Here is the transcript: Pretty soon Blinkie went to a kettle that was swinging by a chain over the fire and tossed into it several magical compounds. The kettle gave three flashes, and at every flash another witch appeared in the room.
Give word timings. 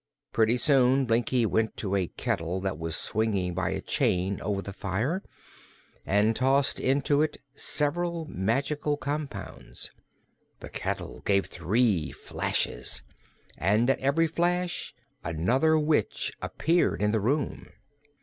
Pretty 0.33 0.57
soon 0.57 1.05
Blinkie 1.05 1.45
went 1.45 1.77
to 1.77 1.95
a 1.95 2.07
kettle 2.07 2.59
that 2.61 2.79
was 2.79 2.95
swinging 2.97 3.53
by 3.53 3.69
a 3.69 3.81
chain 3.81 4.41
over 4.41 4.59
the 4.59 4.73
fire 4.73 5.21
and 6.07 6.35
tossed 6.35 6.79
into 6.79 7.21
it 7.21 7.37
several 7.53 8.25
magical 8.27 8.97
compounds. 8.97 9.91
The 10.59 10.69
kettle 10.69 11.21
gave 11.23 11.45
three 11.45 12.11
flashes, 12.11 13.03
and 13.59 13.91
at 13.91 13.99
every 13.99 14.25
flash 14.25 14.95
another 15.23 15.77
witch 15.77 16.31
appeared 16.41 16.99
in 17.03 17.11
the 17.11 17.21
room. 17.21 17.67